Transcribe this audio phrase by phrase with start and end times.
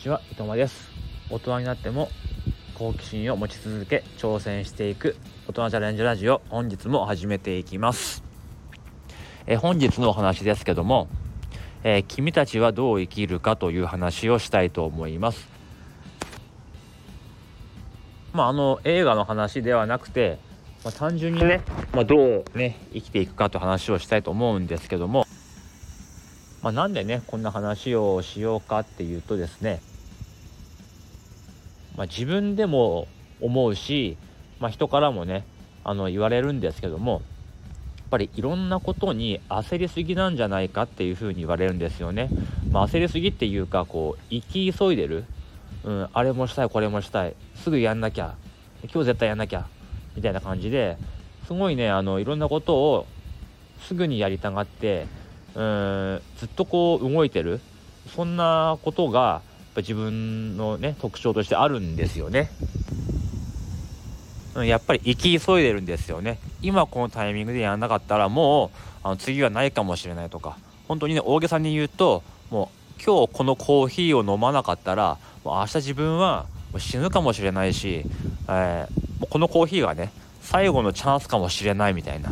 [0.00, 0.88] ちは伊藤間です。
[1.28, 2.08] 大人になっても
[2.78, 5.14] 好奇心を持ち続け挑戦していく
[5.46, 8.24] 大人チャレンジラジオ本日も始めていきます。
[9.46, 11.06] え本日のお話ですけども、
[11.84, 15.46] えー、君たちはどう生きるかという話をしたいと思います。
[18.32, 20.38] まああの映画の話ではなくて
[20.82, 21.60] まあ、単純にね、
[21.92, 25.26] まあ、どうね生きていくかという話をしたいと思うんですけども
[26.62, 29.80] まあ、なんでねこんな話をしようかっていうとですね、
[32.00, 33.08] まあ、自分でも
[33.42, 34.16] 思うし、
[34.58, 35.44] まあ、人からもね
[35.84, 37.22] あの言われるんですけどもやっ
[38.08, 42.30] ぱりいろんなことに焦りすぎなんじゃないかっていうふうに言われるんですよね。
[42.72, 45.26] まあ、焦りすぎっていうかこう生き急いでる、
[45.84, 47.34] うん、あれもしたいこれもしたい。
[47.54, 48.34] すぐやんなきゃ。
[48.84, 49.66] 今日絶対やんなきゃ。
[50.16, 50.96] みたいな感じで
[51.46, 53.06] すごいねあのいろんなことを
[53.82, 55.06] すぐにやりたがって
[55.54, 57.60] うんずっとこう動いてる。
[58.16, 59.42] そんなことが
[59.74, 62.50] ぱ自分のね特徴としてあるんですよね。
[64.56, 66.38] やっぱり生き急いでるんですよね。
[66.60, 76.46] 今このタイミングでやらなかったらもうあの次はないかもしれないとか本当にね大げさに言うともう今日このコーヒーを飲まなかったらもう明日自分は
[76.78, 78.04] 死ぬかもしれないし、
[78.48, 80.12] えー、このコーヒーがね
[80.42, 82.30] 最後のチャンスかもしれないみたいな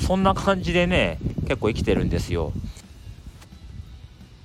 [0.00, 2.52] そんな感じでね結構生きてるんですよ。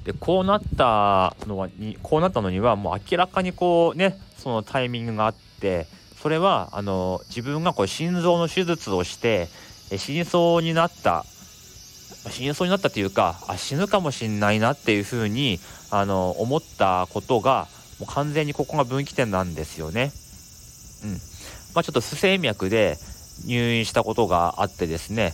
[0.04, 5.88] でこうなったのはにこうなったのにはもう明らかにこうねそのタイミングがあって
[6.22, 9.48] それはあの自分がこう心臓の手術をして
[9.98, 11.26] 死にそうになった
[12.30, 15.60] 死にそうになったというかあ死ぬかもしんないなっていうふうに
[15.92, 17.68] あの思ったことが
[18.00, 20.12] もう完全にここが分岐点なんですよね。
[21.04, 21.12] うん。
[21.76, 22.98] まあ、ちょっと不整脈で
[23.46, 25.34] 入院したことがあってですね、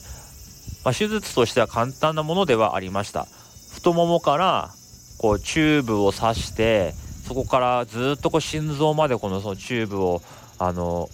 [0.83, 3.28] まあ、手術としては簡単なものではありました。
[3.72, 4.72] 太ももから
[5.17, 6.94] こうチューブを刺して
[7.25, 10.21] そこからずっとこう心臓までこのそのチューブを
[10.58, 11.10] あの、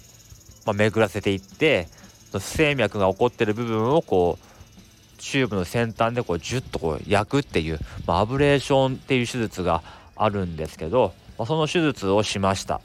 [0.64, 1.88] まあ、巡らせていって
[2.32, 9.82] 不整脈が起こってる部分をこうチューブの先端でこうジュッとこう焼くっていう、まあ、アブレーションっていう手術が
[10.14, 12.80] あるんですけど、まあ、その手術をしました、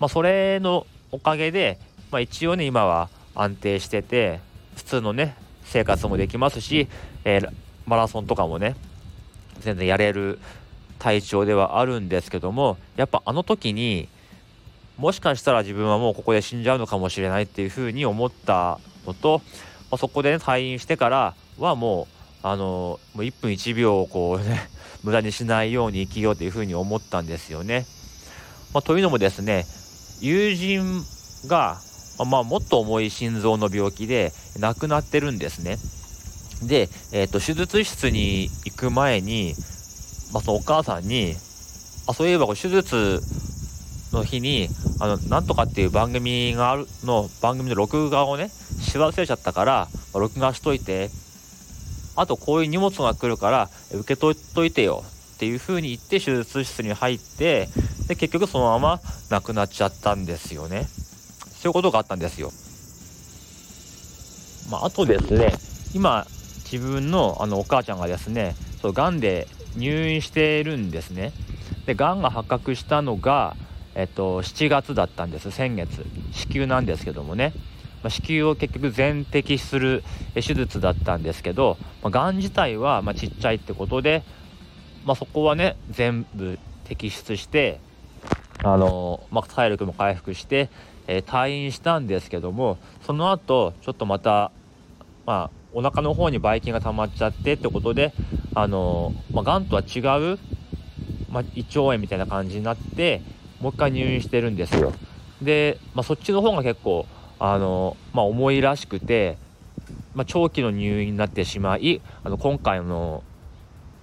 [0.00, 1.78] まあ、それのおかげで、
[2.10, 4.40] まあ、一応ね今は安定してて
[4.76, 6.88] 普通のね生活もできますし、
[7.24, 7.48] えー、
[7.86, 8.76] マラソンとかもね
[9.60, 10.38] 全然やれる
[10.98, 14.08] 体調ではあるんですけどもやっぱあの時に
[14.96, 19.42] もしかしたら自分はもうここで死んじゃうのかもしれないっていうふうに思ったのと、
[19.90, 22.06] まあ、そこで、ね、退院してからはも
[22.42, 24.68] うあのもう1分1秒をこう ね
[25.02, 27.84] 無駄にしないように生きようというふうに思ったんですよね。
[28.72, 29.66] まあ、というのもですね
[30.20, 31.04] 友人
[31.46, 31.78] が
[32.24, 35.78] まあ、もっと重い心臓の病気で亡くなってるんですね。
[36.62, 39.54] で、えーと、手術室に行く前に、
[40.32, 41.34] まあ、そのお母さんに
[42.06, 43.20] あそういえば手術
[44.12, 44.68] の日に
[45.00, 51.10] あのなんとかっていう番組があるの番組の録画をねし忘れちゃったから、まあ、録画しといて
[52.16, 55.02] あとこういう荷物が来るから受け取っといてよ
[55.34, 57.68] っていう風に言って手術室に入って
[58.06, 59.00] で結局そのまま
[59.30, 60.86] 亡くなっちゃったんですよね。
[61.64, 62.52] そういうことがあったんですよ。
[64.70, 65.54] まあ、あとですね、
[65.94, 66.26] 今、
[66.74, 69.46] 自分のあのお母ちゃんがですね、そう癌で
[69.76, 71.32] 入院しているんですね。
[71.86, 73.54] で、癌が発覚したのが、
[73.94, 76.04] えっと、7月だったんです、先月。
[76.32, 77.52] 子宮なんですけどもね。
[78.02, 80.02] まあ、子宮を結局全摘する
[80.34, 84.24] 手術だったんですけど、まあ、癌自体はまちっちゃいってことで、
[85.04, 87.80] まあ、そこはね全部摘出して
[88.62, 90.68] あの、ま、体力も回復して
[91.06, 94.50] えー、退院したんですけどもその後ちょっとまた
[95.26, 98.12] まあお腹の方にばい菌が溜まっちゃってってことで
[98.54, 100.38] あのまあ、がんとは違う、
[101.30, 103.20] まあ、胃腸炎みたいな感じになって
[103.60, 104.92] もう一回入院してるんですよ。
[105.42, 107.06] で、まあ、そっちの方が結構
[107.40, 109.36] あの、まあ、重いらしくて、
[110.14, 113.24] まあ、長期の入院になってしまいあの今回の、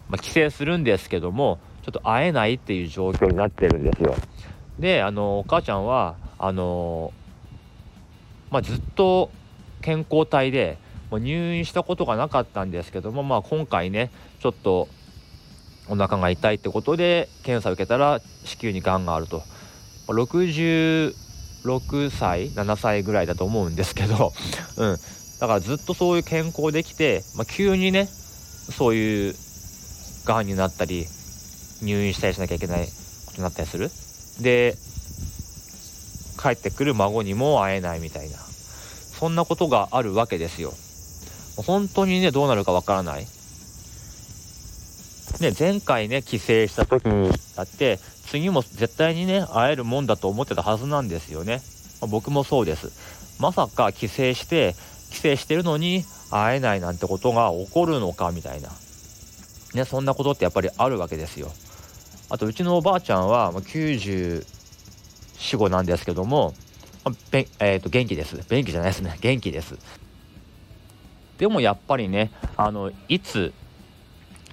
[0.09, 4.15] まあ、帰省するんですけどもちょっと会えないっていう状況になってるんですよ。
[4.77, 7.13] であのお母ちゃんはあの
[8.49, 9.31] まあ、ずっと
[9.81, 10.77] 健康体で
[11.11, 14.09] もう入院したことがなかったんですけども、まあ、今回ね
[14.39, 14.87] ちょっと
[15.89, 19.43] お腹が痛いってことで検査を受けたら子宮にがんがあると。
[20.07, 21.13] 66
[22.09, 24.33] 歳7歳ぐらいだと思うんですけど、
[24.77, 24.97] うん、
[25.39, 29.35] だからずっとそういう健康できて、まあ、急にねそういう
[30.25, 31.05] がんになったり
[31.81, 32.87] 入院したりしなきゃいけない
[33.25, 33.91] ことになったりする。
[34.41, 34.75] で
[36.41, 38.37] 帰ってくる孫にも会えないみたいな。
[38.37, 40.73] そんなことがあるわけですよ。
[41.61, 43.27] 本当にねどうなるかわからない。
[45.39, 51.61] ね前回ね帰省した時にだって次も絶対にね会えるもんだと思ってたはずなんですよね、
[51.99, 52.91] まあ、僕もそうです。
[53.39, 54.75] まさか帰省して
[55.09, 58.69] 帰省してるのに会えないなんてことが起こるのかみたいな。
[59.73, 61.51] ねそんなことってやっぱりあるわけですよ。
[62.29, 64.45] あとうちのおばあちゃんは94、
[65.37, 66.53] 5なんですけども、
[67.03, 67.15] まあ
[67.59, 68.37] えー、と元気です。
[68.49, 69.17] 元気じゃないですね。
[69.19, 69.75] 元気です。
[71.41, 73.51] でもやっぱりねあのいつ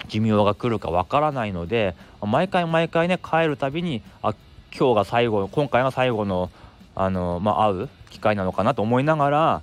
[0.09, 4.35] 寿命が来るかわからないので毎回毎回ね帰るたびにあ
[4.75, 6.51] 今日が最後今回が最後の
[6.95, 9.63] あの、まあ、会う機会なのかなと思いながら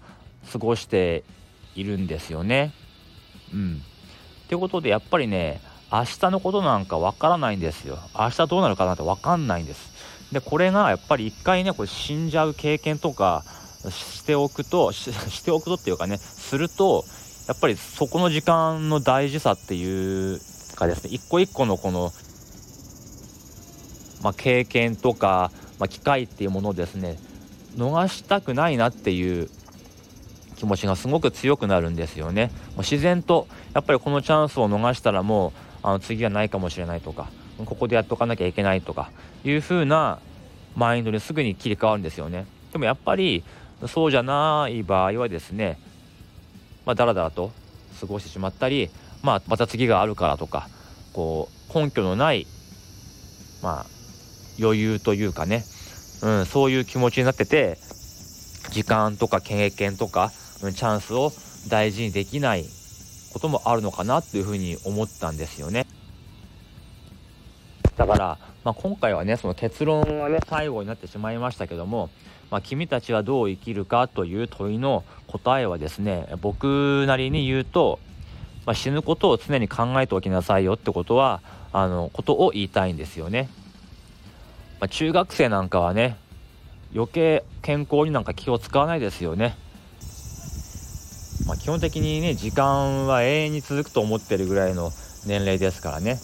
[0.53, 1.23] 過ごして
[1.73, 2.73] いるんですよね。
[3.51, 3.81] うん。
[4.45, 5.61] ってことでやっぱりね
[5.91, 7.97] 明日のことなんかわからないんですよ。
[8.15, 10.31] 明日どうなるかなってわかんないんです。
[10.31, 13.43] でこれがやっぱり一回ねこれ死んじゃう経験とか
[13.91, 17.05] しておくと しておくとっていうかねすると
[17.47, 20.39] やっぱりそこの時間の大事さっていう
[20.75, 22.11] かですね一個一個のこの、
[24.21, 27.19] まあ、経験とか、まあ、機会っていうものをですね
[27.75, 29.49] 逃したくないなっていう
[30.55, 32.49] 気持ちがすごく強くなるんですよね。
[32.69, 35.51] もう自然とやっぱりこのチャンスを逃したらもう
[35.83, 37.29] あの次はないかもしれないとか
[37.65, 39.11] ここでやっとかなきゃいけないとか
[39.43, 40.19] いう風な
[40.75, 42.47] マインドにすぐに切り替わるんですよね。
[42.71, 43.43] でもやっぱり
[43.87, 45.77] そうじゃない場合はですね
[46.85, 47.51] まあ、だらだらと
[47.99, 48.89] 過ごしてしまったり、
[49.23, 50.69] まあ、また次があるからとか
[51.13, 52.45] こう根拠のない、
[53.63, 53.85] まあ、
[54.59, 55.63] 余裕というかね、
[56.21, 57.77] うん、そういう気持ちになってて
[58.71, 61.31] 時間とか経験とか、チャンスを
[61.69, 62.65] 大事にできない
[63.31, 65.85] こともあるのかなっていうふうに思ったんですよね。
[67.97, 72.09] だから、まあ、今回はねその結論がね最後になってしまいましたけども
[72.51, 77.99] まあ、君たちはどう生きるかという問いの答えはですね僕なりに言うと、
[78.65, 81.41] まあ、死ぬことを常に考えておきなさいよってことは
[81.73, 83.49] あのことを言いたいんですよね。
[84.79, 86.17] まあ、中学生なんかはね
[86.93, 89.57] 余計健康になんか気を使わないですよね。
[91.47, 94.91] まあ、基本的にね時間は永遠に続くと思ってるぐらいの
[95.25, 96.17] 年齢ですからね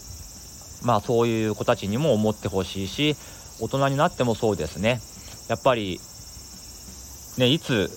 [0.83, 3.15] まあそういう子たちにも思ってほしいし
[3.59, 4.99] 大人になってもそうですね
[5.49, 5.99] やっぱり
[7.37, 7.89] ね、いつ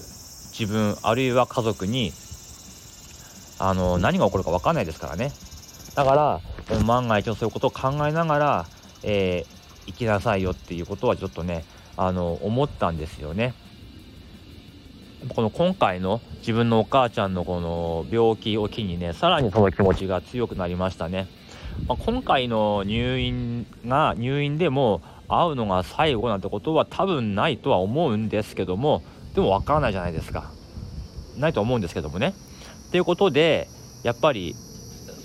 [0.56, 2.12] 自分あるいは家族に
[3.58, 5.32] あの何が起こるか分かんないですからね
[5.96, 6.40] だか
[6.70, 8.66] ら万が一のそういうことを考えながら、
[9.02, 11.64] えー、生きなさいよっていうことはちょっとね
[11.96, 13.54] あの思ったんですよね。
[15.28, 21.28] この今回の自分のお母ちゃんのこの病気を機にねさらにその気持ちが強くなりましたね。
[21.86, 29.02] まあ、今回の入院が入院でも会うのが最後なんてことは多分ないとは思うんですけども
[29.34, 30.50] でも分からないじゃないですか。
[31.36, 32.34] ないと思うんですけどもね。
[32.88, 33.68] っていうことで
[34.02, 34.54] やっぱり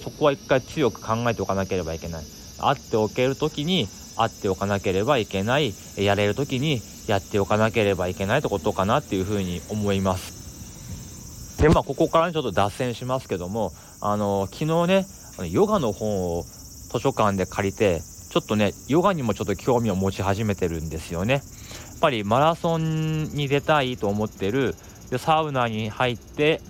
[0.03, 2.23] そこは一回強く考えておかなければいけない。
[2.59, 3.87] 会っておける時に
[4.17, 5.73] 会っておかなければいけない。
[5.97, 11.61] やれる時にやっておかなければいけないってことかなっていうふうに思います。
[11.61, 15.05] でまあここからちょっと脱線しますけどもあの昨日ね
[15.47, 21.33] ヨガの本を図書館で借りてちょっとねヨガにもちょっと興味を持ち始めてるんですよね。
[21.35, 24.75] やっぱりマラソンに出たいと思ってる
[25.17, 26.61] サウナに入って、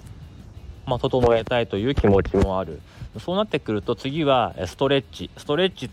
[0.88, 2.82] まあ、整えたいという気持ちもある。
[3.20, 5.30] そうなってくると次はストレッチ。
[5.38, 5.90] ストレッチ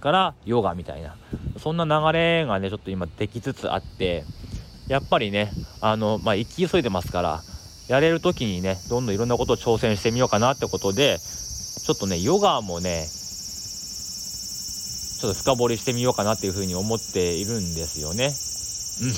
[0.00, 1.16] からヨガみたいな。
[1.58, 4.24] そんな流れがねちょっと今できつつあって
[4.88, 5.50] やっぱりね
[5.80, 7.40] あの、まあ、行き急いでますから
[7.88, 11.18] やれる時にねどんどんいろんなことを挑戦してみようかなってことで
[11.86, 13.06] ちょっとねヨガもね
[15.18, 18.34] ちょっと深掘りしてみようかなっていうふうに思っているんですよね。
[19.00, 19.08] うん。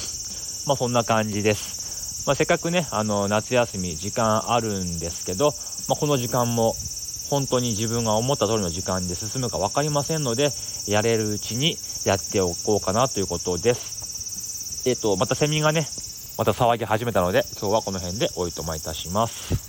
[0.66, 2.24] まあそんな感じです。
[2.26, 5.54] まあせっかくね、あの、夏休み時間あるんですけど、
[5.88, 6.76] まあこの時間も
[7.30, 10.50] 本当に自分が思った通りの時間で進むか分かりませんので、
[10.86, 14.88] やれるうちにやっておこうかなということです。
[14.88, 15.88] えっ、ー、と、またセミがね、
[16.38, 19.67] また騒ぎ始めたので、今日はこの辺でおいとまいたします。